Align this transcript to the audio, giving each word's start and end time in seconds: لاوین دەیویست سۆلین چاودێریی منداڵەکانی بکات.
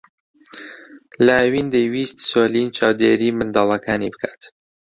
لاوین 1.25 1.67
دەیویست 1.75 2.17
سۆلین 2.29 2.67
چاودێریی 2.77 3.35
منداڵەکانی 3.37 4.11
بکات. 4.13 4.41